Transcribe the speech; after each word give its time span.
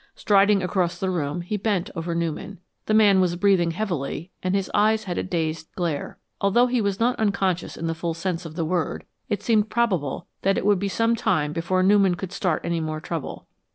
Striding 0.15 0.63
across 0.63 0.97
the 0.99 1.11
room, 1.11 1.41
he 1.41 1.57
bent 1.57 1.91
over 1.95 2.15
Newman. 2.15 2.57
The 2.87 2.95
man 2.95 3.21
was 3.21 3.35
breathing 3.35 3.69
heavily, 3.69 4.31
and 4.41 4.55
his 4.55 4.71
eyes 4.73 5.03
had 5.03 5.19
a 5.19 5.21
dazed 5.21 5.71
glare. 5.75 6.17
Although 6.41 6.65
he 6.65 6.81
was 6.81 6.99
not 6.99 7.19
unconscious 7.19 7.77
in 7.77 7.85
the 7.85 7.93
full 7.93 8.15
sense 8.15 8.43
of 8.43 8.55
the 8.55 8.65
word, 8.65 9.05
it 9.29 9.43
seemed 9.43 9.69
probable 9.69 10.25
that 10.41 10.57
it 10.57 10.65
would 10.65 10.79
be 10.79 10.89
some 10.89 11.15
time 11.15 11.53
before 11.53 11.83
Newman 11.83 12.15
could 12.15 12.31
start 12.31 12.61
any 12.65 12.79
more 12.79 12.99
trouble. 12.99 13.45